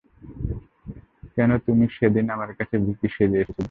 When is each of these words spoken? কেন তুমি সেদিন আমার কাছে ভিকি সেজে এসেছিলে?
কেন 1.35 1.51
তুমি 1.57 1.85
সেদিন 1.97 2.25
আমার 2.29 2.49
কাছে 2.53 2.75
ভিকি 2.77 3.07
সেজে 3.07 3.37
এসেছিলে? 3.37 3.59